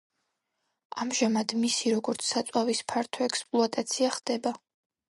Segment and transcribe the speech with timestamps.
[1.03, 4.61] ამჟამად მისი, როგორც საწვავის ფართო ექსპლუატაცია ხდება.